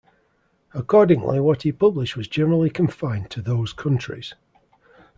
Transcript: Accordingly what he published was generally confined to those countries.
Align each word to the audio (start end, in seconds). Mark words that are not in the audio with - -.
Accordingly 0.73 1.39
what 1.39 1.61
he 1.61 1.71
published 1.71 2.17
was 2.17 2.27
generally 2.27 2.71
confined 2.71 3.29
to 3.29 3.39
those 3.39 3.71
countries. 3.71 4.33